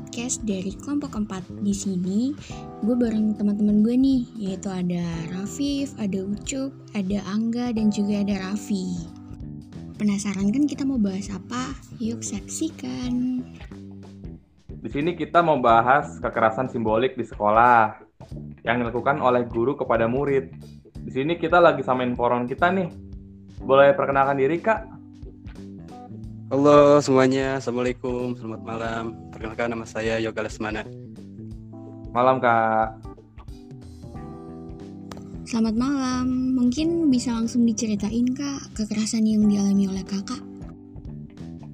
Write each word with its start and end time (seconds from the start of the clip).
podcast 0.00 0.40
dari 0.48 0.72
kelompok 0.80 1.12
4. 1.28 1.60
Di 1.60 1.76
sini 1.76 2.32
gue 2.80 2.96
bareng 2.96 3.36
teman-teman 3.36 3.84
gue 3.84 3.92
nih, 4.00 4.24
yaitu 4.32 4.72
ada 4.72 5.04
Rafif, 5.36 5.92
ada 6.00 6.24
Ucup, 6.24 6.72
ada 6.96 7.20
Angga, 7.28 7.68
dan 7.76 7.92
juga 7.92 8.24
ada 8.24 8.48
Raffi. 8.48 8.96
Penasaran 10.00 10.48
kan 10.48 10.64
kita 10.64 10.88
mau 10.88 10.96
bahas 10.96 11.28
apa? 11.28 11.76
Yuk 12.00 12.24
saksikan. 12.24 13.44
Di 14.80 14.88
sini 14.88 15.12
kita 15.12 15.44
mau 15.44 15.60
bahas 15.60 16.16
kekerasan 16.24 16.72
simbolik 16.72 17.20
di 17.20 17.28
sekolah 17.28 18.00
yang 18.64 18.80
dilakukan 18.80 19.20
oleh 19.20 19.44
guru 19.44 19.76
kepada 19.76 20.08
murid. 20.08 20.48
Di 20.96 21.12
sini 21.12 21.36
kita 21.36 21.60
lagi 21.60 21.84
samain 21.84 22.16
forum 22.16 22.48
kita 22.48 22.72
nih. 22.72 22.88
Boleh 23.60 23.92
perkenalkan 23.92 24.40
diri, 24.40 24.64
Kak? 24.64 24.99
Halo 26.50 26.98
semuanya, 26.98 27.62
Assalamualaikum, 27.62 28.34
selamat 28.34 28.62
malam. 28.66 29.14
Perkenalkan 29.30 29.70
nama 29.70 29.86
saya 29.86 30.18
Yoga 30.18 30.42
Lesmana. 30.42 30.82
Malam 32.10 32.42
Kak. 32.42 32.98
Selamat 35.46 35.78
malam. 35.78 36.26
Mungkin 36.58 37.06
bisa 37.06 37.38
langsung 37.38 37.62
diceritain 37.62 38.34
Kak 38.34 38.74
kekerasan 38.74 39.30
yang 39.30 39.46
dialami 39.46 39.94
oleh 39.94 40.02
Kakak? 40.02 40.42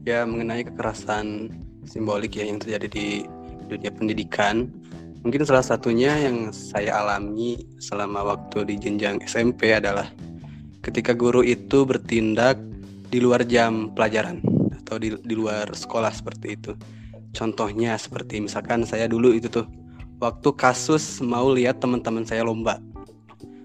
Ya, 0.05 0.29
mengenai 0.29 0.69
kekerasan 0.69 1.49
simbolik 1.89 2.37
ya 2.37 2.45
yang 2.45 2.61
terjadi 2.61 2.85
di 2.93 3.07
dunia 3.73 3.89
pendidikan. 3.89 4.69
Mungkin 5.25 5.49
salah 5.49 5.65
satunya 5.65 6.21
yang 6.21 6.53
saya 6.53 7.01
alami 7.01 7.65
selama 7.81 8.29
waktu 8.29 8.69
di 8.69 8.77
jenjang 8.77 9.25
SMP 9.25 9.73
adalah 9.73 10.13
ketika 10.85 11.17
guru 11.17 11.41
itu 11.41 11.89
bertindak 11.89 12.61
di 13.09 13.25
luar 13.25 13.41
jam 13.49 13.89
pelajaran 13.97 14.46
atau 14.87 15.03
di, 15.03 15.19
di 15.27 15.35
luar 15.35 15.67
sekolah 15.75 16.15
seperti 16.15 16.55
itu. 16.55 16.73
Contohnya 17.35 17.99
seperti 17.99 18.39
misalkan 18.39 18.87
saya 18.87 19.11
dulu 19.11 19.35
itu 19.35 19.51
tuh 19.51 19.67
waktu 20.23 20.55
kasus 20.55 21.19
mau 21.19 21.51
lihat 21.51 21.83
teman-teman 21.83 22.23
saya 22.23 22.47
lomba. 22.47 22.79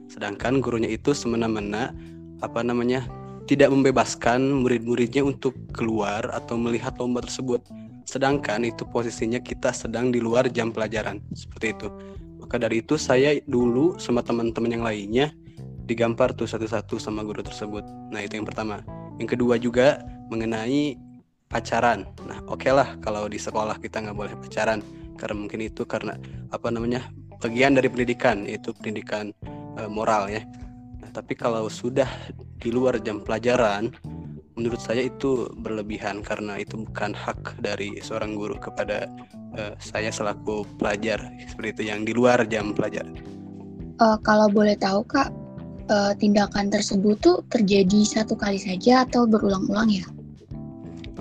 Sedangkan 0.10 0.60
gurunya 0.60 0.90
itu 0.90 1.14
semena-mena 1.14 1.94
apa 2.42 2.66
namanya 2.66 3.06
tidak 3.46 3.70
membebaskan 3.70 4.66
murid-muridnya 4.66 5.22
untuk 5.22 5.54
keluar 5.78 6.26
atau 6.34 6.58
melihat 6.58 6.98
lomba 6.98 7.22
tersebut. 7.22 7.62
Sedangkan 8.04 8.66
itu 8.66 8.84
posisinya 8.90 9.40
kita 9.40 9.72
sedang 9.72 10.10
di 10.10 10.20
luar 10.20 10.50
jam 10.50 10.74
pelajaran 10.74 11.22
seperti 11.32 11.78
itu. 11.78 11.88
Maka 12.42 12.68
dari 12.68 12.84
itu 12.84 13.00
saya 13.00 13.38
dulu 13.48 13.96
sama 14.02 14.20
teman-teman 14.20 14.72
yang 14.74 14.84
lainnya 14.84 15.32
digampar 15.88 16.36
tuh 16.36 16.50
satu-satu 16.50 17.00
sama 17.00 17.24
guru 17.24 17.40
tersebut. 17.40 17.84
Nah 18.12 18.20
itu 18.20 18.36
yang 18.36 18.44
pertama. 18.44 18.84
Yang 19.16 19.38
kedua 19.38 19.56
juga 19.56 20.04
mengenai 20.28 20.96
pacaran. 21.52 22.08
Nah, 22.24 22.40
oke 22.48 22.64
okay 22.64 22.72
lah 22.72 22.96
kalau 23.04 23.28
di 23.28 23.36
sekolah 23.36 23.76
kita 23.84 24.00
nggak 24.00 24.16
boleh 24.16 24.34
pacaran 24.40 24.80
karena 25.20 25.36
mungkin 25.36 25.60
itu 25.68 25.84
karena 25.84 26.16
apa 26.56 26.72
namanya 26.72 27.12
bagian 27.44 27.76
dari 27.76 27.92
pendidikan 27.92 28.48
yaitu 28.48 28.72
pendidikan 28.80 29.36
e, 29.76 29.82
moral 29.92 30.32
ya. 30.32 30.42
Nah, 31.04 31.12
tapi 31.12 31.36
kalau 31.36 31.68
sudah 31.68 32.08
di 32.58 32.72
luar 32.72 33.04
jam 33.04 33.20
pelajaran, 33.20 33.92
menurut 34.56 34.80
saya 34.80 35.12
itu 35.12 35.52
berlebihan 35.60 36.24
karena 36.24 36.56
itu 36.58 36.80
bukan 36.88 37.12
hak 37.12 37.60
dari 37.60 38.00
seorang 38.00 38.40
guru 38.40 38.56
kepada 38.56 39.12
e, 39.60 39.76
saya 39.84 40.10
selaku 40.10 40.64
pelajar 40.80 41.20
seperti 41.52 41.70
itu 41.76 41.84
yang 41.92 42.08
di 42.08 42.16
luar 42.16 42.48
jam 42.48 42.72
pelajaran. 42.72 43.14
Uh, 44.02 44.18
kalau 44.26 44.50
boleh 44.50 44.74
tahu 44.82 45.06
kak, 45.06 45.30
tindakan 46.18 46.72
tersebut 46.72 47.20
tuh 47.20 47.44
terjadi 47.52 48.08
satu 48.08 48.40
kali 48.40 48.56
saja 48.56 49.04
atau 49.04 49.28
berulang-ulang 49.28 49.92
ya? 49.92 50.08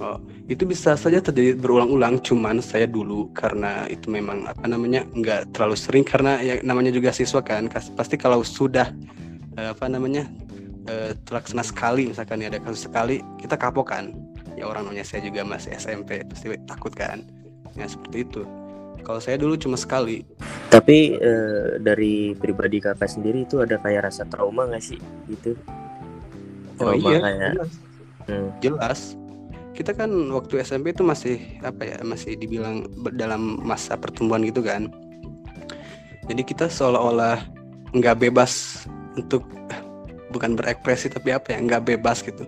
Oh, 0.01 0.17
itu 0.49 0.65
bisa 0.65 0.97
saja 0.97 1.21
terjadi 1.21 1.61
berulang-ulang, 1.61 2.25
cuman 2.25 2.65
saya 2.65 2.89
dulu 2.89 3.29
karena 3.37 3.85
itu 3.85 4.09
memang 4.09 4.49
apa 4.49 4.65
namanya 4.65 5.05
nggak 5.13 5.53
terlalu 5.53 5.77
sering 5.77 6.09
karena 6.09 6.41
ya 6.41 6.57
namanya 6.65 6.89
juga 6.89 7.13
siswa 7.13 7.45
kan, 7.45 7.69
pasti 7.69 8.17
kalau 8.17 8.41
sudah 8.41 8.97
eh, 9.61 9.69
apa 9.77 9.93
namanya 9.93 10.25
eh, 10.89 11.13
terlaksana 11.29 11.61
sekali 11.61 12.09
misalkan 12.09 12.41
ya 12.41 12.49
ada 12.49 12.65
kasus 12.65 12.89
sekali 12.89 13.21
kita 13.37 13.61
kapok 13.61 13.93
kan, 13.93 14.17
ya 14.57 14.65
orang 14.65 14.89
namanya 14.89 15.05
saya 15.05 15.21
juga 15.21 15.45
masih 15.45 15.77
SMP 15.77 16.25
pasti 16.25 16.57
takut 16.65 16.97
kan, 16.97 17.21
ya 17.77 17.85
seperti 17.85 18.25
itu. 18.25 18.49
Kalau 19.05 19.21
saya 19.21 19.37
dulu 19.37 19.57
cuma 19.61 19.77
sekali. 19.77 20.25
Tapi 20.73 21.21
eh, 21.21 21.77
dari 21.77 22.33
pribadi 22.41 22.81
kakak 22.81 23.05
sendiri 23.05 23.45
itu 23.45 23.61
ada 23.61 23.77
kayak 23.77 24.09
rasa 24.09 24.25
trauma 24.25 24.65
nggak 24.65 24.81
sih 24.81 24.97
gitu? 25.29 25.61
Oh 26.81 26.89
trauma 26.89 27.05
oh 27.05 27.13
iya, 27.13 27.19
kayak, 27.21 27.53
jelas. 27.53 27.73
Hmm. 28.25 28.49
jelas 28.65 29.20
kita 29.81 29.97
kan 29.97 30.13
waktu 30.29 30.61
SMP 30.61 30.93
itu 30.93 31.01
masih 31.01 31.41
apa 31.65 31.89
ya 31.89 31.97
masih 32.05 32.37
dibilang 32.37 32.85
dalam 33.17 33.57
masa 33.65 33.97
pertumbuhan 33.97 34.45
gitu 34.45 34.61
kan. 34.61 34.93
Jadi 36.29 36.45
kita 36.45 36.69
seolah-olah 36.69 37.41
nggak 37.97 38.29
bebas 38.29 38.85
untuk 39.17 39.49
bukan 40.37 40.53
berekspresi 40.53 41.09
tapi 41.09 41.33
apa 41.33 41.57
ya 41.57 41.65
nggak 41.65 41.97
bebas 41.97 42.21
gitu. 42.21 42.45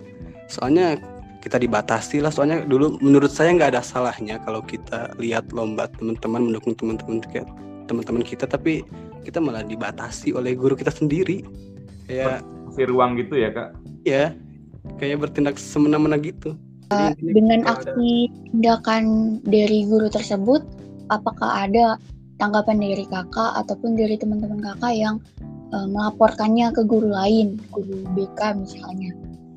Soalnya 0.52 1.00
kita 1.40 1.56
dibatasi 1.56 2.20
lah 2.20 2.28
soalnya 2.28 2.68
dulu 2.68 3.00
menurut 3.00 3.32
saya 3.32 3.56
nggak 3.56 3.72
ada 3.74 3.82
salahnya 3.82 4.36
kalau 4.44 4.60
kita 4.60 5.16
lihat 5.16 5.48
lomba 5.56 5.88
teman-teman 5.88 6.52
mendukung 6.52 6.76
teman-teman 6.76 7.24
teman-teman 7.88 8.22
kita 8.22 8.44
tapi 8.44 8.84
kita 9.24 9.40
malah 9.40 9.64
dibatasi 9.64 10.36
oleh 10.36 10.52
guru 10.52 10.76
kita 10.76 10.92
sendiri. 10.92 11.48
Kayak 12.04 12.44
si 12.76 12.84
ruang 12.84 13.16
gitu 13.16 13.40
ya 13.40 13.48
kak? 13.56 13.72
Ya 14.04 14.36
kayak 15.00 15.24
bertindak 15.24 15.56
semena-mena 15.56 16.20
gitu 16.20 16.60
Uh, 16.92 17.12
dengan 17.32 17.64
aksi 17.64 18.28
tindakan 18.52 19.04
dari 19.48 19.88
guru 19.88 20.12
tersebut, 20.12 20.60
apakah 21.08 21.64
ada 21.68 21.96
tanggapan 22.36 22.80
dari 22.80 23.04
kakak 23.08 23.52
ataupun 23.64 23.96
dari 23.96 24.20
teman-teman 24.20 24.60
kakak 24.60 24.92
yang 24.92 25.16
uh, 25.72 25.88
melaporkannya 25.88 26.68
ke 26.76 26.84
guru 26.84 27.08
lain, 27.08 27.56
guru 27.72 28.04
BK 28.12 28.60
misalnya? 28.60 29.10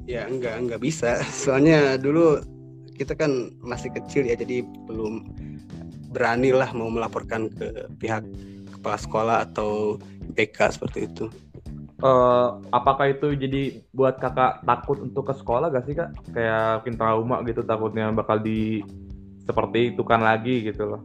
Ya 0.07 0.23
enggak, 0.31 0.55
enggak 0.55 0.81
bisa. 0.81 1.19
Soalnya 1.43 1.99
dulu 1.99 2.39
kita 2.95 3.11
kan 3.17 3.51
masih 3.59 3.91
kecil 3.91 4.31
ya, 4.31 4.39
jadi 4.39 4.63
belum 4.87 5.27
berani 6.15 6.55
lah 6.55 6.71
mau 6.71 6.87
melaporkan 6.87 7.51
ke 7.51 7.91
pihak 7.99 8.23
kepala 8.79 8.95
sekolah 8.95 9.37
atau 9.51 9.99
BK 10.31 10.79
seperti 10.79 11.11
itu 11.11 11.27
uh, 12.03 12.59
apakah 12.73 13.13
itu 13.13 13.37
jadi 13.37 13.79
buat 13.95 14.19
kakak 14.19 14.65
takut 14.65 14.99
untuk 14.99 15.31
ke 15.31 15.33
sekolah 15.37 15.71
gak 15.71 15.85
sih 15.87 15.95
kak? 15.95 16.11
Kayak 16.33 16.83
mungkin 16.83 16.95
trauma 16.99 17.37
gitu 17.45 17.61
takutnya 17.63 18.11
bakal 18.11 18.41
di 18.41 18.81
seperti 19.45 19.93
itu 19.93 20.01
kan 20.01 20.25
lagi 20.25 20.65
gitu 20.65 20.95
loh. 20.95 21.01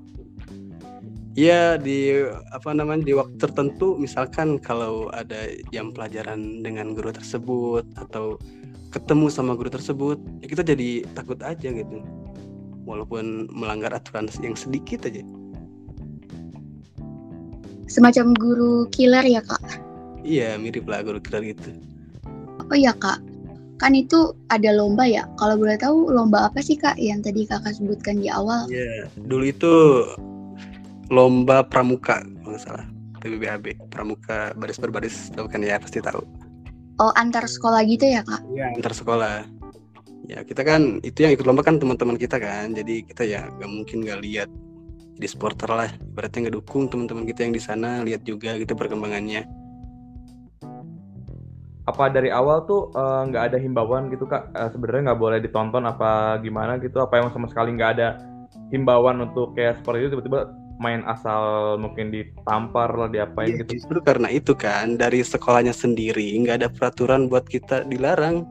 Iya 1.39 1.79
di 1.79 2.27
apa 2.51 2.75
namanya 2.75 3.07
di 3.07 3.15
waktu 3.15 3.39
tertentu 3.39 3.95
misalkan 3.95 4.59
kalau 4.59 5.07
ada 5.15 5.47
jam 5.71 5.95
pelajaran 5.95 6.59
dengan 6.67 6.91
guru 6.91 7.15
tersebut 7.15 7.87
atau 7.95 8.35
ketemu 8.91 9.31
sama 9.31 9.55
guru 9.55 9.71
tersebut 9.71 10.19
ya 10.43 10.47
kita 10.51 10.67
jadi 10.67 11.07
takut 11.15 11.39
aja 11.47 11.71
gitu 11.71 12.03
walaupun 12.83 13.47
melanggar 13.55 13.95
aturan 13.95 14.27
yang 14.43 14.59
sedikit 14.59 15.07
aja 15.07 15.23
semacam 17.87 18.35
guru 18.35 18.91
killer 18.91 19.23
ya 19.23 19.39
kak 19.47 19.63
Iya, 20.21 20.61
mirip 20.61 20.85
lah 20.85 21.01
guru 21.01 21.21
killer 21.21 21.57
gitu. 21.57 21.73
Oh 22.71 22.77
iya 22.77 22.95
kak, 22.95 23.19
kan 23.83 23.97
itu 23.97 24.37
ada 24.53 24.71
lomba 24.71 25.09
ya. 25.09 25.27
Kalau 25.41 25.59
boleh 25.59 25.75
tahu 25.81 26.13
lomba 26.13 26.47
apa 26.47 26.63
sih 26.63 26.79
kak 26.79 27.01
yang 27.01 27.25
tadi 27.25 27.49
kakak 27.49 27.75
sebutkan 27.75 28.21
di 28.21 28.31
awal? 28.31 28.69
Iya, 28.71 29.11
dulu 29.27 29.45
itu 29.49 29.73
lomba 31.11 31.67
pramuka 31.67 32.23
kalau 32.23 32.55
nggak 32.55 32.63
salah. 32.63 32.87
PBBHB, 33.21 33.93
pramuka 33.93 34.57
baris 34.57 34.81
berbaris, 34.81 35.29
tahu 35.35 35.45
kan 35.51 35.61
ya 35.61 35.77
pasti 35.77 36.01
tahu. 36.01 36.25
Oh 37.01 37.13
antar 37.17 37.49
sekolah 37.49 37.85
gitu 37.89 38.07
ya 38.07 38.23
kak? 38.23 38.41
Iya 38.55 38.77
antar 38.77 38.93
sekolah. 38.95 39.45
Ya 40.29 40.47
kita 40.47 40.63
kan 40.63 41.03
itu 41.03 41.27
yang 41.27 41.35
ikut 41.35 41.49
lomba 41.49 41.67
kan 41.67 41.81
teman-teman 41.81 42.15
kita 42.21 42.39
kan, 42.39 42.77
jadi 42.77 43.03
kita 43.03 43.23
ya 43.27 43.49
nggak 43.57 43.71
mungkin 43.73 44.05
nggak 44.07 44.21
lihat 44.23 44.49
di 45.19 45.27
supporter 45.27 45.69
lah. 45.69 45.91
Berarti 46.15 46.47
nggak 46.47 46.55
dukung 46.55 46.87
teman-teman 46.87 47.27
kita 47.27 47.45
yang 47.45 47.53
di 47.57 47.61
sana, 47.61 48.05
lihat 48.07 48.23
juga 48.23 48.55
gitu 48.57 48.79
perkembangannya 48.79 49.45
apa 51.91 52.09
dari 52.09 52.31
awal 52.31 52.65
tuh 52.65 52.95
eh, 52.95 53.23
nggak 53.29 53.43
uh, 53.43 53.49
ada 53.51 53.59
himbauan 53.59 54.09
gitu 54.15 54.25
kak? 54.31 54.55
Uh, 54.55 54.71
sebenarnya 54.71 55.13
nggak 55.13 55.21
boleh 55.21 55.39
ditonton 55.43 55.85
apa 55.85 56.39
gimana 56.41 56.79
gitu? 56.79 57.03
Apa 57.03 57.19
yang 57.19 57.29
sama 57.35 57.51
sekali 57.51 57.75
nggak 57.75 57.93
ada 57.99 58.09
himbauan 58.71 59.19
untuk 59.21 59.59
kayak 59.59 59.83
seperti 59.83 60.07
itu 60.07 60.11
tiba-tiba 60.15 60.41
main 60.81 61.05
asal 61.05 61.77
mungkin 61.77 62.09
ditampar 62.09 62.89
lah 62.97 63.13
diapain 63.13 63.53
ya, 63.53 63.61
gitu? 63.61 63.77
justru 63.77 64.01
karena 64.01 64.33
itu 64.33 64.57
kan 64.57 64.97
dari 64.97 65.21
sekolahnya 65.21 65.77
sendiri 65.77 66.33
nggak 66.41 66.65
ada 66.65 66.69
peraturan 66.73 67.29
buat 67.29 67.45
kita 67.45 67.85
dilarang. 67.91 68.49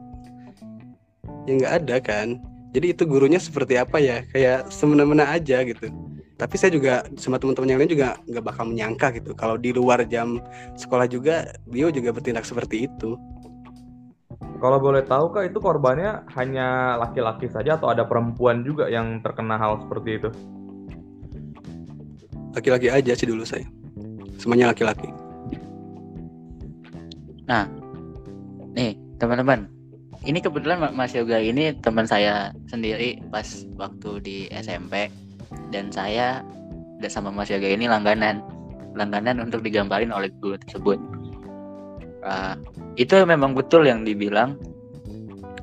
Ya 1.48 1.52
nggak 1.58 1.74
ada 1.84 1.96
kan? 1.98 2.28
Jadi 2.70 2.94
itu 2.94 3.02
gurunya 3.02 3.42
seperti 3.42 3.74
apa 3.74 3.98
ya? 3.98 4.22
Kayak 4.30 4.70
semena-mena 4.70 5.26
aja 5.26 5.66
gitu. 5.66 5.90
Tapi 6.38 6.54
saya 6.56 6.72
juga 6.72 7.04
sama 7.20 7.36
teman-teman 7.36 7.68
yang 7.68 7.80
lain 7.84 7.92
juga 7.92 8.08
nggak 8.30 8.44
bakal 8.46 8.64
menyangka 8.70 9.12
gitu. 9.12 9.34
Kalau 9.34 9.58
di 9.60 9.74
luar 9.74 10.06
jam 10.06 10.38
sekolah 10.78 11.10
juga 11.10 11.50
beliau 11.66 11.90
juga 11.90 12.14
bertindak 12.14 12.46
seperti 12.46 12.86
itu 12.88 13.18
kalau 14.60 14.76
boleh 14.76 15.00
tahu 15.08 15.32
kak 15.32 15.50
itu 15.50 15.58
korbannya 15.58 16.28
hanya 16.36 17.00
laki-laki 17.00 17.48
saja 17.48 17.80
atau 17.80 17.88
ada 17.88 18.04
perempuan 18.04 18.60
juga 18.60 18.92
yang 18.92 19.24
terkena 19.24 19.56
hal 19.56 19.80
seperti 19.80 20.20
itu? 20.20 20.28
Laki-laki 22.52 22.92
aja 22.92 23.16
sih 23.16 23.24
dulu 23.24 23.42
saya. 23.42 23.64
Semuanya 24.36 24.76
laki-laki. 24.76 25.08
Nih 28.76 28.94
teman-teman. 29.16 29.66
Ini 30.20 30.38
kebetulan 30.44 30.76
Ma- 30.84 30.92
Mas 30.92 31.16
Yoga 31.16 31.40
ini 31.40 31.72
teman 31.80 32.04
saya 32.04 32.52
sendiri 32.68 33.24
pas 33.32 33.64
waktu 33.80 34.10
di 34.20 34.36
SMP 34.52 35.08
dan 35.72 35.88
saya 35.88 36.44
dan 37.00 37.08
sama 37.08 37.32
Mas 37.32 37.48
Yoga 37.48 37.64
ini 37.64 37.88
langganan. 37.88 38.44
Langganan 38.92 39.40
untuk 39.40 39.64
digambarin 39.64 40.12
oleh 40.12 40.28
guru 40.42 40.60
tersebut 40.60 41.00
Ah, 42.20 42.54
itu 43.00 43.16
memang 43.24 43.56
betul 43.56 43.88
yang 43.88 44.04
dibilang 44.04 44.60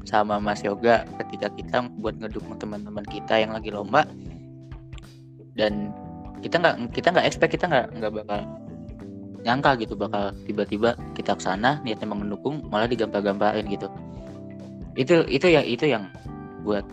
sama 0.07 0.39
Mas 0.39 0.63
Yoga 0.63 1.03
ketika 1.21 1.51
kita 1.53 1.77
buat 1.99 2.17
ngedukung 2.17 2.57
teman-teman 2.57 3.05
kita 3.05 3.37
yang 3.43 3.53
lagi 3.53 3.69
lomba. 3.69 4.07
Dan 5.53 5.93
kita 6.41 6.61
nggak 6.61 6.75
kita 6.93 7.13
nggak 7.13 7.27
expect 7.27 7.53
kita 7.57 7.65
nggak 7.67 7.87
nggak 7.97 8.13
bakal 8.23 8.39
nyangka 9.45 9.71
gitu 9.79 9.93
bakal 9.93 10.33
tiba-tiba 10.45 10.97
kita 11.13 11.33
ke 11.37 11.41
sana 11.41 11.81
niatnya 11.81 12.09
mendukung 12.09 12.65
malah 12.73 12.89
digampar-gamparin 12.89 13.67
gitu. 13.69 13.87
Itu 14.97 15.27
itu 15.29 15.47
yang 15.49 15.65
itu 15.65 15.85
yang 15.85 16.09
buat 16.65 16.83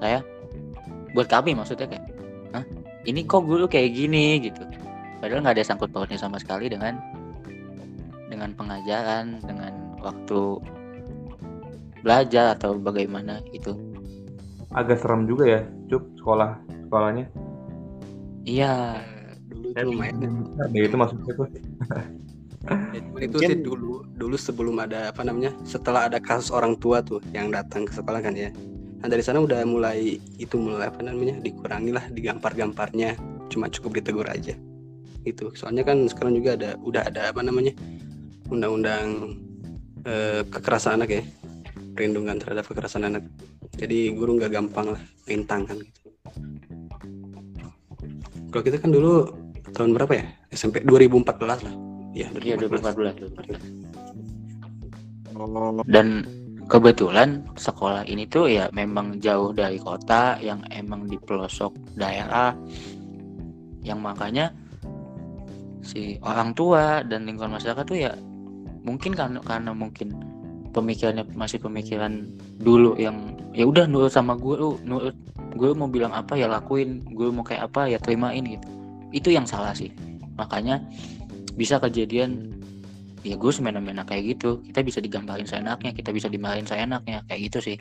saya 0.00 0.24
buat 1.12 1.28
kami 1.28 1.52
maksudnya 1.52 1.90
kayak 1.90 2.06
Hah? 2.50 2.64
ini 3.04 3.24
kok 3.24 3.44
guru 3.44 3.68
kayak 3.68 3.94
gini? 3.94 4.42
Gitu. 4.42 4.62
Padahal 5.20 5.44
nggak 5.44 5.60
ada 5.60 5.64
sangkut 5.64 5.92
pautnya 5.92 6.16
sama 6.16 6.40
sekali 6.40 6.72
dengan 6.72 6.96
dengan 8.30 8.54
pengajaran 8.54 9.42
dengan 9.42 9.74
waktu 10.00 10.62
belajar 12.00 12.56
atau 12.56 12.78
bagaimana 12.80 13.44
itu 13.52 13.76
Agak 14.70 15.02
serem 15.02 15.26
juga 15.26 15.44
ya, 15.50 15.60
Cup, 15.90 16.06
sekolah 16.14 16.54
sekolahnya. 16.86 17.26
iya. 18.46 19.02
Dulu 19.50 19.74
tuh 19.74 19.82
lumayan 19.82 20.46
Ya 20.70 20.82
itu 20.86 20.94
maksudnya 20.94 21.32
tuh. 21.34 21.48
Ya, 22.92 23.00
itu 23.24 23.40
sih 23.40 23.56
dulu 23.56 24.04
dulu 24.20 24.36
sebelum 24.36 24.76
ada 24.84 25.08
apa 25.08 25.24
namanya 25.24 25.56
setelah 25.64 26.12
ada 26.12 26.20
kasus 26.20 26.52
orang 26.52 26.76
tua 26.76 27.00
tuh 27.00 27.18
yang 27.32 27.48
datang 27.48 27.88
ke 27.88 27.92
sekolah 27.96 28.20
kan 28.20 28.36
ya. 28.36 28.52
Nah 29.00 29.08
dari 29.08 29.24
sana 29.24 29.40
udah 29.40 29.64
mulai 29.64 30.20
itu 30.36 30.60
mulai 30.60 30.92
apa 30.92 31.00
namanya 31.00 31.40
dikurangi 31.40 31.88
lah 31.88 32.04
digampar-gamparnya. 32.12 33.16
Cuma 33.48 33.72
cukup 33.72 33.98
ditegur 34.04 34.28
aja. 34.28 34.52
Itu 35.24 35.48
soalnya 35.56 35.88
kan 35.88 36.04
sekarang 36.04 36.36
juga 36.36 36.60
ada 36.60 36.76
udah 36.84 37.02
ada 37.08 37.32
apa 37.32 37.40
namanya 37.40 37.72
undang-undang 38.50 39.38
eh, 40.04 40.42
kekerasan 40.44 41.00
anak 41.00 41.10
ya. 41.10 41.22
Perlindungan 41.94 42.36
terhadap 42.42 42.66
kekerasan 42.66 43.06
anak. 43.06 43.24
Jadi 43.78 44.12
guru 44.12 44.36
nggak 44.36 44.52
gampang 44.52 44.92
lah 44.98 45.02
rintang 45.24 45.64
kan 45.64 45.78
gitu. 45.78 46.10
Kalau 48.50 48.62
kita 48.66 48.82
kan 48.82 48.90
dulu 48.90 49.30
tahun 49.70 49.94
berapa 49.94 50.12
ya? 50.18 50.26
SMP 50.50 50.82
2014 50.82 51.66
lah. 51.66 51.74
Ya 52.10 52.26
iya 52.42 52.58
2014 52.58 53.38
2014 53.38 53.80
dan 55.88 56.26
kebetulan 56.68 57.42
sekolah 57.56 58.04
ini 58.04 58.28
tuh 58.28 58.50
ya 58.50 58.68
memang 58.76 59.16
jauh 59.22 59.54
dari 59.54 59.80
kota 59.80 60.36
yang 60.42 60.60
emang 60.74 61.08
di 61.08 61.16
pelosok 61.16 61.72
daerah. 61.96 62.52
Yang 63.80 64.00
makanya 64.04 64.46
si 65.80 66.20
orang 66.20 66.52
tua 66.52 67.00
dan 67.06 67.24
lingkungan 67.24 67.56
masyarakat 67.56 67.84
tuh 67.88 67.98
ya 67.98 68.12
mungkin 68.84 69.12
karena 69.12 69.38
karena 69.44 69.72
mungkin 69.76 70.16
pemikirannya 70.70 71.26
masih 71.34 71.58
pemikiran 71.58 72.30
dulu 72.62 72.94
yang 72.96 73.34
ya 73.50 73.66
udah 73.66 73.90
nurut 73.90 74.12
sama 74.14 74.38
guru 74.38 74.78
nurut 74.86 75.14
guru 75.58 75.74
mau 75.74 75.90
bilang 75.90 76.14
apa 76.14 76.38
ya 76.38 76.46
lakuin 76.46 77.02
guru 77.10 77.34
mau 77.34 77.44
kayak 77.44 77.70
apa 77.72 77.90
ya 77.90 77.98
terimain 77.98 78.42
gitu. 78.46 78.68
Itu 79.10 79.28
yang 79.34 79.44
salah 79.44 79.74
sih. 79.74 79.90
Makanya 80.38 80.78
bisa 81.58 81.82
kejadian 81.82 82.54
ya 83.26 83.34
gue 83.34 83.52
semena-mena 83.52 84.06
kayak 84.06 84.38
gitu. 84.38 84.62
Kita 84.62 84.86
bisa 84.86 85.02
digambarin 85.02 85.48
seenaknya 85.48 85.90
kita 85.90 86.14
bisa 86.14 86.30
dimarahin 86.30 86.64
seenaknya 86.64 87.26
kayak 87.26 87.50
gitu 87.50 87.58
sih. 87.74 87.78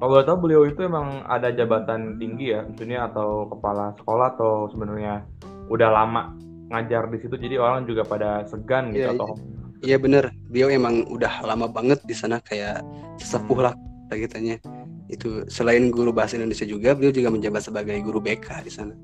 Kalau 0.00 0.16
boleh 0.16 0.24
tahu 0.24 0.38
beliau 0.48 0.64
itu 0.64 0.80
emang 0.80 1.28
ada 1.28 1.52
jabatan 1.52 2.16
tinggi 2.16 2.56
ya, 2.56 2.64
maksudnya 2.64 3.12
atau 3.12 3.44
kepala 3.52 3.92
sekolah 4.00 4.32
atau 4.32 4.72
sebenarnya 4.72 5.28
udah 5.68 5.88
lama 5.92 6.32
ngajar 6.72 7.12
di 7.12 7.20
situ 7.20 7.36
jadi 7.36 7.60
orang 7.60 7.84
juga 7.84 8.08
pada 8.08 8.48
segan 8.48 8.96
gitu 8.96 9.12
Iya, 9.12 9.20
atau 9.20 9.36
Iya 9.80 9.96
bener, 9.96 10.28
dia 10.52 10.68
emang 10.68 11.08
udah 11.08 11.40
lama 11.40 11.64
banget 11.64 12.04
di 12.04 12.12
sana 12.12 12.36
kayak 12.44 12.84
sesepuh 13.16 13.64
lah 13.64 13.74
kitanya. 14.12 14.60
Itu 15.08 15.48
selain 15.48 15.88
guru 15.88 16.12
bahasa 16.12 16.36
Indonesia 16.36 16.66
juga, 16.68 16.92
beliau 16.92 17.14
juga 17.14 17.32
menjabat 17.32 17.62
sebagai 17.64 17.96
guru 18.04 18.20
BK 18.20 18.66
di 18.66 18.72
sana. 18.72 18.94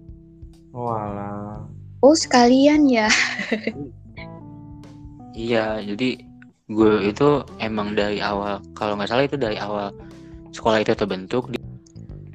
walah. 0.76 1.64
Oh 2.04 2.12
sekalian 2.12 2.84
ya. 2.92 3.08
iya 5.32 5.80
jadi 5.80 6.20
gue 6.68 6.92
itu 7.08 7.28
emang 7.62 7.96
dari 7.96 8.20
awal 8.20 8.60
kalau 8.76 8.98
nggak 8.98 9.08
salah 9.08 9.24
itu 9.24 9.38
dari 9.40 9.56
awal 9.56 9.94
sekolah 10.52 10.84
itu 10.84 10.92
terbentuk 10.92 11.48
di- 11.48 11.62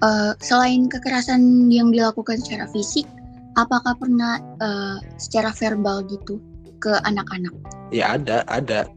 Eh, 0.02 0.34
selain 0.42 0.90
kekerasan 0.90 1.70
yang 1.70 1.94
dilakukan 1.94 2.42
secara 2.42 2.66
fisik, 2.74 3.06
apakah 3.54 3.94
pernah 3.94 4.42
eh, 4.58 4.98
secara 5.22 5.54
verbal 5.54 6.02
gitu 6.10 6.42
ke 6.82 6.98
anak-anak? 7.06 7.54
Ya 7.94 8.18
ada, 8.18 8.42
ada. 8.50 8.90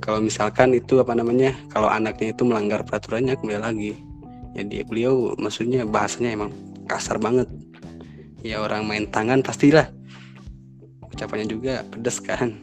Kalau 0.00 0.24
misalkan 0.24 0.72
itu 0.72 0.98
apa 0.98 1.12
namanya, 1.12 1.52
kalau 1.70 1.92
anaknya 1.92 2.32
itu 2.32 2.42
melanggar 2.48 2.80
peraturannya 2.82 3.36
kembali 3.36 3.60
lagi. 3.60 3.92
Ya 4.56 4.64
dia 4.64 4.82
beliau 4.88 5.36
maksudnya 5.36 5.84
bahasanya 5.84 6.32
emang 6.34 6.50
kasar 6.88 7.20
banget. 7.20 7.46
Ya 8.42 8.58
orang 8.58 8.88
main 8.88 9.06
tangan 9.12 9.44
pastilah. 9.44 9.92
Ucapannya 11.12 11.46
juga 11.46 11.84
pedes 11.86 12.18
kan. 12.18 12.56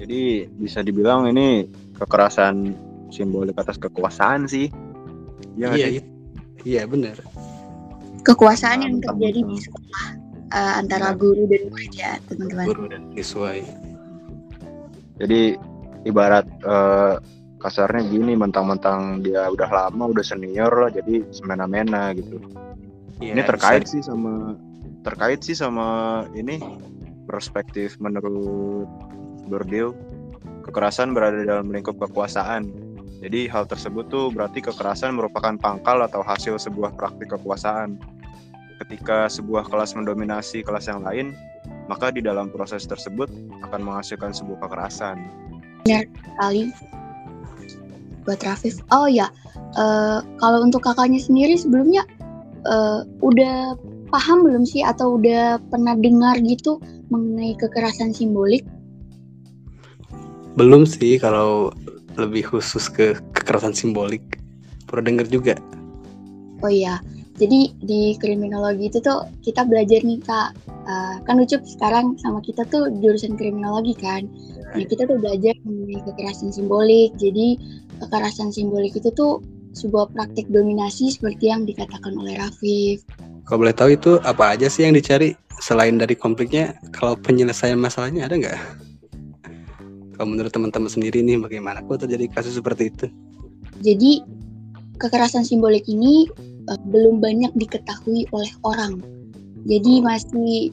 Jadi 0.00 0.48
bisa 0.56 0.80
dibilang 0.80 1.28
ini 1.28 1.68
kekerasan 2.00 2.72
simbolik 3.12 3.54
atas 3.60 3.76
kekuasaan 3.76 4.48
sih. 4.48 4.72
Iya 5.54 5.64
nggak 5.70 5.78
iya, 5.78 5.86
sih? 5.86 5.94
iya, 5.94 6.02
iya 6.64 6.82
bener. 6.88 7.16
Kekuasaan 8.24 8.84
yang 8.84 8.94
Mantap, 8.98 9.16
terjadi 9.16 9.40
di 9.44 9.56
sekolah 9.60 10.19
eh, 10.52 10.72
antara 10.80 11.14
guru 11.14 11.46
dan 11.46 11.62
murid 11.70 11.92
ya 11.94 12.18
teman-teman. 12.26 12.64
Guru 12.66 12.84
dan 12.90 13.02
siswa. 13.14 13.56
ya. 13.56 13.66
Jadi 15.20 15.56
ibarat 16.04 16.46
eh, 16.64 17.14
kasarnya 17.60 18.02
gini 18.08 18.32
mentang-mentang 18.34 19.20
dia 19.20 19.52
udah 19.52 19.68
lama 19.68 20.08
udah 20.08 20.24
senior 20.24 20.72
lah 20.72 20.90
jadi 20.90 21.28
semena-mena 21.30 22.16
gitu. 22.16 22.40
Iya, 23.20 23.36
ini 23.36 23.42
terkait 23.44 23.84
bisa- 23.84 24.00
sih 24.00 24.02
sama 24.02 24.56
terkait 25.04 25.40
sih 25.44 25.56
sama 25.56 25.88
ini 26.32 26.56
perspektif 27.28 28.00
menurut 28.00 28.88
Berdil 29.50 29.90
kekerasan 30.62 31.10
berada 31.10 31.42
dalam 31.42 31.74
lingkup 31.74 31.98
kekuasaan. 31.98 32.70
Jadi 33.20 33.50
hal 33.50 33.66
tersebut 33.66 34.06
tuh 34.08 34.30
berarti 34.30 34.62
kekerasan 34.62 35.18
merupakan 35.18 35.52
pangkal 35.58 36.00
atau 36.06 36.22
hasil 36.22 36.56
sebuah 36.56 36.94
praktik 36.94 37.34
kekuasaan. 37.34 37.98
Ketika 38.80 39.28
sebuah 39.28 39.68
kelas 39.68 39.92
mendominasi 39.92 40.64
kelas 40.64 40.88
yang 40.88 41.04
lain, 41.04 41.36
maka 41.84 42.08
di 42.08 42.24
dalam 42.24 42.48
proses 42.48 42.88
tersebut 42.88 43.28
akan 43.68 43.80
menghasilkan 43.84 44.32
sebuah 44.32 44.64
kekerasan. 44.64 45.20
kali 46.40 46.72
buat 48.24 48.40
Rafif. 48.40 48.80
Oh 48.88 49.04
ya, 49.04 49.28
eh, 49.76 50.18
kalau 50.40 50.64
untuk 50.64 50.84
kakaknya 50.84 51.20
sendiri 51.20 51.56
sebelumnya 51.60 52.08
eh, 52.64 53.00
udah 53.20 53.76
paham 54.12 54.44
belum 54.44 54.64
sih 54.64 54.84
atau 54.84 55.16
udah 55.16 55.60
pernah 55.70 55.96
dengar 55.96 56.36
gitu 56.40 56.80
mengenai 57.08 57.56
kekerasan 57.56 58.16
simbolik? 58.16 58.64
Belum 60.58 60.84
sih 60.84 61.16
kalau 61.16 61.72
lebih 62.18 62.48
khusus 62.52 62.90
ke 62.90 63.16
kekerasan 63.32 63.72
simbolik. 63.72 64.22
Pernah 64.90 65.04
denger 65.06 65.26
juga. 65.30 65.54
Oh 66.60 66.68
iya, 66.68 67.00
jadi 67.40 67.72
di 67.80 68.20
kriminologi 68.20 68.92
itu 68.92 69.00
tuh 69.00 69.24
kita 69.40 69.64
belajar 69.64 70.04
nih 70.04 70.20
kak. 70.20 70.52
Eh, 70.68 71.14
kan 71.24 71.40
Ucup 71.40 71.64
sekarang 71.64 72.20
sama 72.20 72.44
kita 72.44 72.68
tuh 72.68 72.92
jurusan 73.00 73.40
kriminologi 73.40 73.96
kan. 73.96 74.28
Nah 74.76 74.84
kita 74.84 75.08
tuh 75.08 75.16
belajar 75.16 75.56
mengenai 75.64 76.04
kekerasan 76.04 76.52
simbolik. 76.52 77.16
Jadi 77.16 77.56
kekerasan 77.96 78.52
simbolik 78.52 78.92
itu 78.92 79.08
tuh 79.16 79.40
sebuah 79.72 80.12
praktik 80.12 80.52
dominasi 80.52 81.16
seperti 81.16 81.48
yang 81.48 81.64
dikatakan 81.64 82.12
oleh 82.20 82.36
Rafif. 82.36 83.08
Kalau 83.48 83.64
boleh 83.64 83.72
tahu 83.72 83.96
itu 83.96 84.20
apa 84.20 84.52
aja 84.52 84.68
sih 84.68 84.84
yang 84.84 84.92
dicari 84.92 85.32
selain 85.64 85.96
dari 85.96 86.12
konfliknya? 86.12 86.76
Kalau 86.92 87.16
penyelesaian 87.16 87.80
masalahnya 87.80 88.28
ada 88.28 88.36
nggak? 88.36 88.60
Kalau 90.20 90.26
menurut 90.28 90.52
teman-teman 90.52 90.92
sendiri 90.92 91.24
nih 91.24 91.40
bagaimana 91.40 91.80
kok 91.80 92.04
terjadi 92.04 92.28
kasus 92.28 92.60
seperti 92.60 92.92
itu? 92.92 93.08
Jadi 93.80 94.20
kekerasan 95.00 95.42
simbolik 95.42 95.88
ini 95.88 96.28
eh, 96.68 96.80
belum 96.92 97.18
banyak 97.24 97.50
diketahui 97.56 98.28
oleh 98.30 98.52
orang. 98.62 99.00
Jadi 99.64 100.04
masih 100.04 100.72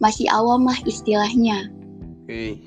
masih 0.00 0.26
awam 0.32 0.64
lah 0.64 0.78
istilahnya. 0.86 1.68
Oke. 2.24 2.62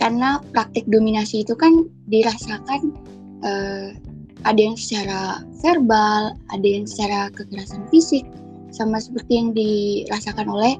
Karena 0.00 0.40
praktik 0.54 0.88
dominasi 0.88 1.42
itu 1.44 1.52
kan 1.58 1.90
dirasakan 2.08 2.94
eh, 3.42 3.98
ada 4.42 4.60
yang 4.60 4.74
secara 4.74 5.42
verbal, 5.62 6.34
ada 6.50 6.66
yang 6.66 6.86
secara 6.86 7.30
kekerasan 7.30 7.86
fisik, 7.90 8.26
sama 8.74 8.98
seperti 8.98 9.38
yang 9.38 9.54
dirasakan 9.54 10.48
oleh 10.48 10.74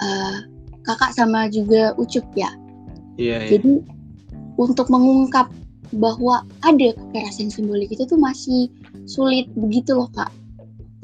uh, 0.00 0.42
kakak 0.82 1.12
sama 1.14 1.46
juga 1.52 1.94
Ucup 2.00 2.24
ya. 2.34 2.50
Iya, 3.20 3.46
iya. 3.46 3.50
Jadi 3.54 3.84
untuk 4.58 4.90
mengungkap 4.90 5.46
bahwa 5.96 6.42
ada 6.66 6.92
kekerasan 6.94 7.48
simbolik 7.48 7.90
itu 7.90 8.04
tuh 8.06 8.18
masih 8.18 8.70
sulit 9.06 9.46
begitu 9.54 9.94
loh 9.94 10.10
kak. 10.12 10.30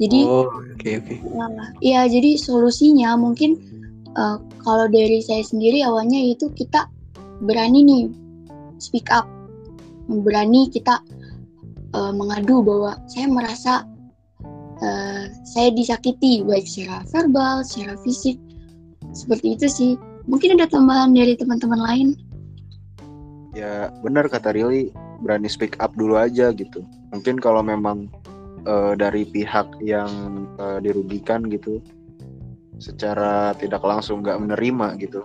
Jadi 0.01 0.25
Oh, 0.25 0.49
oke 0.49 0.89
oke. 0.97 1.15
Nah, 1.37 1.71
Iya, 1.79 2.09
jadi 2.09 2.35
solusinya 2.41 3.13
mungkin 3.15 3.61
uh, 4.17 4.41
kalau 4.65 4.89
dari 4.89 5.21
saya 5.21 5.45
sendiri 5.45 5.85
awalnya 5.85 6.17
itu 6.17 6.49
kita 6.57 6.89
berani 7.45 7.85
nih 7.85 8.03
speak 8.81 9.09
up, 9.13 9.29
berani 10.09 10.69
kita 10.73 11.01
uh, 11.93 12.13
mengadu 12.13 12.65
bahwa 12.65 12.97
saya 13.05 13.29
merasa 13.29 13.73
uh, 14.81 15.23
saya 15.45 15.69
disakiti 15.69 16.41
baik 16.41 16.65
secara 16.65 17.05
verbal, 17.13 17.61
secara 17.61 17.93
fisik, 18.01 18.41
seperti 19.13 19.53
itu 19.53 19.67
sih. 19.69 19.91
Mungkin 20.25 20.57
ada 20.57 20.69
tambahan 20.69 21.13
dari 21.13 21.37
teman-teman 21.37 21.81
lain. 21.81 22.07
Ya 23.51 23.91
benar 24.03 24.31
kata 24.31 24.55
Rili 24.55 24.91
berani 25.21 25.47
speak 25.51 25.77
up 25.79 25.93
dulu 25.95 26.17
aja 26.17 26.51
gitu. 26.55 26.83
Mungkin 27.11 27.37
kalau 27.37 27.61
memang 27.61 28.07
eh, 28.65 28.93
dari 28.95 29.27
pihak 29.27 29.79
yang 29.83 30.45
eh, 30.57 30.79
dirugikan 30.83 31.45
gitu 31.47 31.79
secara 32.81 33.53
tidak 33.61 33.85
langsung 33.85 34.25
nggak 34.25 34.41
menerima 34.41 34.87
gitu. 34.97 35.21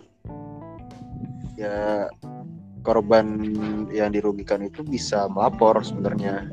Ya 1.56 2.12
korban 2.84 3.26
yang 3.90 4.12
dirugikan 4.12 4.62
itu 4.62 4.84
bisa 4.84 5.26
melapor 5.32 5.80
sebenarnya. 5.82 6.52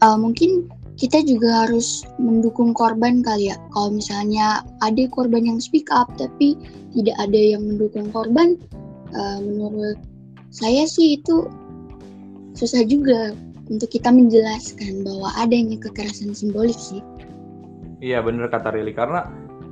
Uh, 0.00 0.16
mungkin 0.16 0.70
kita 0.96 1.20
juga 1.26 1.66
harus 1.66 2.06
mendukung 2.16 2.72
korban 2.72 3.20
kali 3.20 3.50
ya. 3.50 3.58
Kalau 3.74 3.90
misalnya 3.92 4.62
ada 4.80 5.04
korban 5.10 5.44
yang 5.44 5.58
speak 5.58 5.90
up 5.90 6.08
tapi 6.16 6.54
tidak 6.94 7.16
ada 7.18 7.36
yang 7.36 7.62
mendukung 7.66 8.08
korban, 8.14 8.56
uh, 9.12 9.38
menurut 9.42 9.98
saya 10.52 10.84
sih 10.84 11.16
itu 11.16 11.48
susah 12.52 12.84
juga 12.84 13.32
untuk 13.72 13.88
kita 13.88 14.12
menjelaskan 14.12 15.00
bahwa 15.00 15.32
adanya 15.40 15.80
kekerasan 15.80 16.36
simbolik 16.36 16.76
sih. 16.76 17.00
Iya 18.04 18.20
bener 18.20 18.52
kata 18.52 18.76
Rili 18.76 18.92
karena 18.92 19.24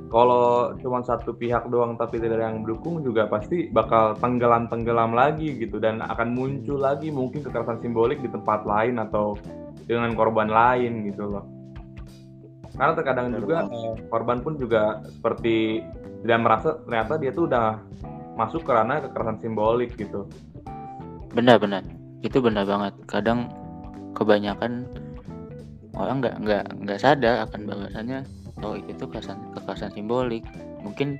kalau 0.09 0.73
cuma 0.81 1.05
satu 1.05 1.37
pihak 1.37 1.69
doang 1.69 1.95
tapi 1.95 2.17
tidak 2.17 2.41
ada 2.41 2.51
yang 2.51 2.65
mendukung 2.65 2.99
juga 3.05 3.29
pasti 3.29 3.69
bakal 3.69 4.17
tenggelam-tenggelam 4.19 5.13
lagi 5.13 5.55
gitu 5.55 5.77
dan 5.77 6.01
akan 6.01 6.33
muncul 6.33 6.81
lagi 6.81 7.13
mungkin 7.13 7.45
kekerasan 7.45 7.79
simbolik 7.79 8.19
di 8.19 8.27
tempat 8.33 8.65
lain 8.65 8.97
atau 8.97 9.37
dengan 9.85 10.17
korban 10.17 10.49
lain 10.49 11.05
gitu 11.13 11.29
loh. 11.29 11.45
Karena 12.73 12.97
terkadang 12.97 13.27
juga 13.37 13.69
eh, 13.69 13.95
korban 14.09 14.41
pun 14.41 14.57
juga 14.57 15.05
seperti 15.05 15.85
tidak 16.25 16.39
merasa 16.41 16.69
ternyata 16.89 17.13
dia 17.21 17.31
tuh 17.31 17.45
udah 17.45 17.77
masuk 18.33 18.65
ke 18.65 18.71
ranah 18.73 19.05
kekerasan 19.05 19.37
simbolik 19.37 19.93
gitu. 19.93 20.25
Benar-benar 21.31 21.83
itu 22.21 22.37
benar 22.37 22.63
banget. 22.67 22.93
Kadang 23.09 23.49
kebanyakan 24.13 24.85
orang 25.97 26.23
nggak 26.23 26.35
nggak 26.43 26.63
nggak 26.87 26.99
sadar 27.01 27.43
akan 27.49 27.67
bahwasannya 27.67 28.19
oh 28.61 28.77
itu 28.77 29.03
kekerasan 29.07 29.37
kekerasan 29.57 29.91
simbolik. 29.95 30.43
Mungkin 30.85 31.17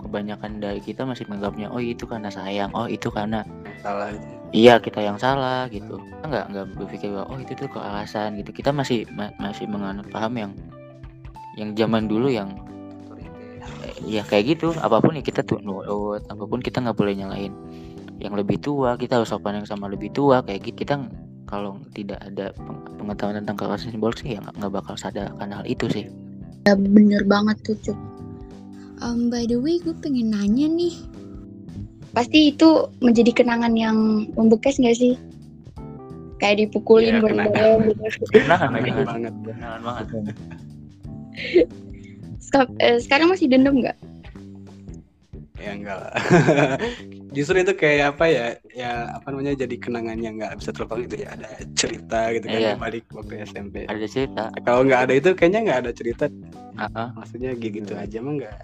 kebanyakan 0.00 0.60
dari 0.60 0.80
kita 0.84 1.02
masih 1.04 1.24
menganggapnya 1.28 1.72
oh 1.72 1.80
itu 1.80 2.04
karena 2.04 2.28
sayang 2.28 2.70
oh 2.76 2.84
itu 2.86 3.08
karena 3.08 3.40
Salah. 3.80 4.12
itu. 4.12 4.24
iya 4.54 4.78
kita 4.80 5.00
yang 5.04 5.18
salah 5.20 5.66
gitu. 5.68 6.00
Kita 6.00 6.24
nggak 6.24 6.44
nggak 6.54 6.66
berpikir 6.78 7.08
bahwa 7.12 7.26
oh 7.34 7.38
itu 7.40 7.52
tuh 7.56 7.68
kekerasan 7.68 8.38
gitu. 8.40 8.50
Kita 8.54 8.70
masih 8.72 9.04
ma- 9.12 9.34
masih 9.40 9.66
menganut 9.68 10.06
paham 10.08 10.32
yang 10.38 10.52
yang 11.58 11.70
zaman 11.76 12.06
dulu 12.08 12.30
yang 12.30 12.52
ya 14.04 14.22
kayak 14.24 14.56
gitu. 14.56 14.72
Apa 14.80 15.00
pun 15.00 15.16
ya 15.16 15.22
kita 15.24 15.40
tuh 15.44 15.60
nurut 15.60 16.22
apa 16.28 16.44
pun 16.44 16.60
kita 16.60 16.80
nggak 16.84 16.96
boleh 16.96 17.14
nyalain 17.16 17.52
yang 18.22 18.34
lebih 18.34 18.58
tua 18.62 18.94
kita 18.94 19.18
harus 19.20 19.30
sopan 19.30 19.58
yang 19.62 19.68
sama 19.68 19.90
lebih 19.90 20.10
tua 20.14 20.42
kayak 20.42 20.70
gitu 20.70 20.86
kita 20.86 21.06
kalau 21.44 21.76
tidak 21.92 22.18
ada 22.24 22.50
peng- 22.56 22.84
pengetahuan 22.98 23.38
tentang 23.42 23.56
kekerasan 23.58 23.90
simbolik 23.92 24.18
sih 24.18 24.34
ya 24.34 24.40
nggak 24.40 24.72
bakal 24.72 24.94
sadar 24.96 25.30
akan 25.36 25.62
hal 25.62 25.64
itu 25.66 25.86
sih 25.90 26.06
Ya 26.64 26.72
bener 26.72 27.20
banget 27.28 27.60
tuh 27.60 27.76
Cuk. 27.84 27.98
Um, 29.04 29.28
by 29.28 29.44
the 29.44 29.60
way, 29.60 29.76
gue 29.84 29.92
pengen 30.00 30.32
nanya 30.32 30.64
nih. 30.64 30.96
Pasti 32.16 32.56
itu 32.56 32.88
menjadi 33.04 33.36
kenangan 33.36 33.76
yang 33.76 34.24
membekas 34.32 34.80
gak 34.80 34.96
sih? 34.96 35.12
Kayak 36.40 36.64
dipukulin 36.64 37.20
Iya, 37.20 37.20
bareng-bareng 37.20 37.80
gitu. 37.92 38.24
kenangan 38.32 38.70
Kenangan 38.72 38.80
kenangan 38.80 39.04
banget. 39.04 39.32
kenangan 39.44 39.80
banget 39.84 40.06
eh, 42.80 42.96
sekarang 43.02 43.28
masih 43.28 43.46
dendam 43.50 43.76
nggak? 43.76 43.98
Ya 45.64 45.72
enggak 45.72 45.96
lah. 45.96 46.12
Justru 47.36 47.56
itu 47.64 47.72
kayak 47.72 48.14
apa 48.14 48.24
ya? 48.28 48.46
Ya 48.76 48.92
apa 49.16 49.32
namanya 49.32 49.56
jadi 49.64 49.76
kenangan 49.80 50.20
yang 50.20 50.36
nggak 50.36 50.60
bisa 50.60 50.70
terlupakan 50.76 51.00
gitu 51.08 51.24
ya. 51.24 51.32
Ada 51.32 51.48
cerita 51.72 52.20
gitu 52.36 52.46
kan 52.52 52.60
Iya. 52.60 52.72
balik 52.76 53.04
waktu 53.16 53.32
SMP. 53.48 53.88
ada 53.88 54.04
cerita 54.04 54.52
Kalau 54.60 54.84
nggak 54.84 55.00
ada 55.08 55.12
itu 55.16 55.30
kayaknya 55.32 55.60
nggak 55.64 55.78
ada 55.88 55.92
cerita. 55.96 56.24
Ah, 56.76 56.90
ah. 56.92 57.08
Maksudnya 57.16 57.56
gitu 57.56 57.92
aja 57.96 58.18
mah 58.20 58.32
nggak. 58.36 58.58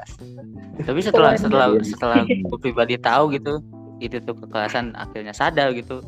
tapi 0.84 1.00
setelah 1.00 1.32
Waduh. 1.32 1.42
setelah 1.42 1.68
setelah 1.82 2.16
gue 2.28 2.58
pribadi 2.60 2.94
tahu 3.00 3.32
gitu 3.32 3.54
itu 4.00 4.16
tuh 4.24 4.34
kekerasan 4.34 4.96
akhirnya 4.96 5.36
sadar 5.36 5.76
gitu 5.76 6.00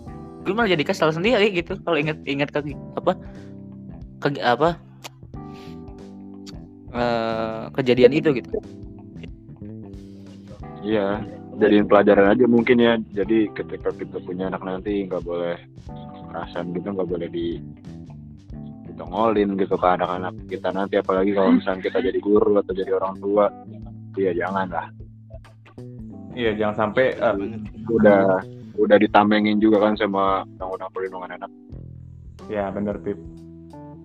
gue 0.42 0.52
malah 0.56 0.72
jadi 0.72 0.82
kesal 0.82 1.12
sendiri 1.14 1.52
gitu 1.54 1.78
kalau 1.84 1.94
inget 2.00 2.18
inget 2.26 2.50
ke 2.50 2.74
apa 2.98 3.12
ke 4.18 4.28
apa 4.42 4.74
eh, 6.92 7.62
kejadian 7.76 8.12
itu 8.16 8.32
gitu 8.34 8.58
Iya, 10.82 11.22
jadiin 11.62 11.86
pelajaran 11.86 12.34
aja 12.34 12.44
mungkin 12.50 12.76
ya. 12.82 12.98
Jadi 13.14 13.48
ketika 13.54 13.94
kita 13.94 14.18
punya 14.22 14.50
anak 14.50 14.62
nanti 14.66 15.06
nggak 15.06 15.22
boleh 15.22 15.56
kekerasan 15.88 16.74
gitu, 16.74 16.88
nggak 16.90 17.08
boleh 17.08 17.28
di 17.30 17.62
ditongolin 18.90 19.56
gitu 19.56 19.78
ke 19.78 19.86
anak-anak 19.86 20.34
kita 20.50 20.68
nanti. 20.74 20.98
Apalagi 20.98 21.32
kalau 21.32 21.54
misalnya 21.54 21.82
kita 21.86 21.98
jadi 22.02 22.18
guru 22.18 22.58
atau 22.58 22.72
jadi 22.74 22.92
orang 22.98 23.14
tua, 23.22 23.46
iya 24.18 24.32
jangan 24.34 24.66
lah. 24.68 24.86
Iya 26.32 26.50
jangan 26.58 26.76
sampai 26.88 27.06
eh, 27.14 27.36
Udah 27.86 28.42
udah 28.76 28.96
ditamengin 28.98 29.60
juga 29.62 29.84
kan 29.86 29.94
sama 29.94 30.42
undang-undang 30.58 30.90
perlindungan 30.90 31.30
anak. 31.38 31.50
Ya 32.50 32.68
bener 32.74 32.98
Pip. 32.98 33.20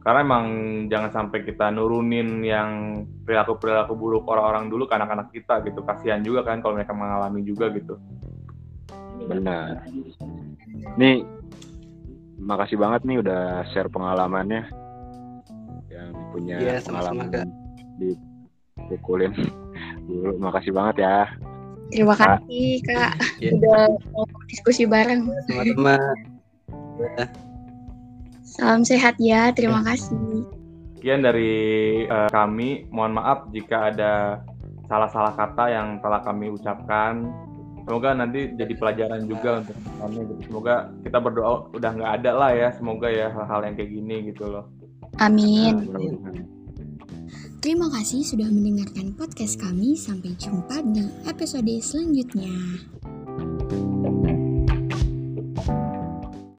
Karena 0.08 0.24
emang 0.24 0.46
jangan 0.88 1.12
sampai 1.12 1.44
kita 1.44 1.68
nurunin 1.68 2.40
yang 2.40 3.04
perilaku-perilaku 3.28 3.92
buruk 3.92 4.24
orang-orang 4.32 4.72
dulu 4.72 4.88
ke 4.88 4.96
anak-anak 4.96 5.36
kita 5.36 5.60
gitu. 5.68 5.84
Kasihan 5.84 6.24
juga 6.24 6.48
kan 6.48 6.64
kalau 6.64 6.80
mereka 6.80 6.96
mengalami 6.96 7.44
juga 7.44 7.68
gitu. 7.76 8.00
Benar. 9.28 9.84
Nih, 10.96 11.28
makasih 12.40 12.80
banget 12.80 13.04
nih 13.04 13.20
udah 13.20 13.68
share 13.76 13.92
pengalamannya. 13.92 14.72
Yang 15.92 16.10
punya 16.32 16.56
sama-sama, 16.80 17.28
pengalaman 17.28 17.48
dipukulin 18.00 19.36
dulu. 20.08 20.40
Makasih 20.40 20.72
banget 20.72 21.04
ya. 21.04 21.28
Terima 21.92 22.16
Kak. 22.16 22.48
kasih 22.48 22.80
kak 22.84 23.12
Iya. 23.44 23.52
udah 23.60 23.80
mau 24.16 24.24
diskusi 24.48 24.88
bareng. 24.88 25.28
Teman-teman. 25.52 26.00
Salam 28.48 28.88
sehat 28.88 29.20
ya, 29.20 29.52
terima 29.52 29.84
kasih. 29.84 30.48
Sekian 30.96 31.22
dari 31.28 31.52
eh, 32.08 32.30
kami. 32.32 32.88
Mohon 32.88 33.14
maaf 33.20 33.40
jika 33.52 33.92
ada 33.92 34.40
salah-salah 34.88 35.36
kata 35.36 35.66
yang 35.68 35.88
telah 36.00 36.24
kami 36.24 36.48
ucapkan. 36.48 37.28
Semoga 37.84 38.16
nanti 38.16 38.52
jadi 38.56 38.74
pelajaran 38.76 39.28
juga 39.28 39.64
untuk 39.64 39.76
kami. 40.00 40.20
Semoga 40.44 40.76
kita 41.04 41.18
berdoa 41.20 41.72
udah 41.76 41.92
nggak 41.92 42.12
ada 42.24 42.32
lah 42.36 42.52
ya. 42.56 42.70
Semoga 42.76 43.08
ya 43.12 43.32
hal-hal 43.32 43.68
yang 43.68 43.76
kayak 43.76 43.92
gini 43.92 44.16
gitu 44.32 44.48
loh. 44.48 44.66
Amin. 45.20 45.88
Mudah-mudahan. 45.88 46.58
Terima 47.58 47.90
kasih 47.92 48.24
sudah 48.24 48.48
mendengarkan 48.48 49.12
podcast 49.18 49.60
kami. 49.60 50.00
Sampai 50.00 50.36
jumpa 50.40 50.88
di 50.88 51.04
episode 51.28 51.74
selanjutnya. 51.84 52.54